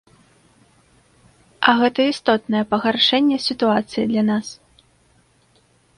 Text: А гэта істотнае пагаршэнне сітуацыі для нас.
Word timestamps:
А 1.71 1.75
гэта 1.81 2.01
істотнае 2.13 2.63
пагаршэнне 2.71 3.37
сітуацыі 3.47 4.09
для 4.13 4.23
нас. 4.31 4.47